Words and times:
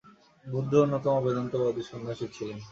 বুদ্ধ 0.45 0.71
অন্যতম 0.75 1.15
বেদান্তবাদী 1.23 1.83
সন্ন্যাসী 1.89 2.25
ছিলেন। 2.35 2.59